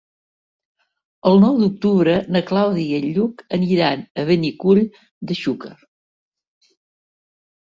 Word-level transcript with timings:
El 1.31 1.41
nou 1.43 1.59
d'octubre 1.63 2.15
na 2.37 2.41
Clàudia 2.47 3.01
i 3.01 3.01
en 3.01 3.13
Lluc 3.19 3.43
aniran 3.59 4.03
a 4.23 4.27
Benicull 4.31 4.83
de 5.33 5.39
Xúquer. 5.43 5.75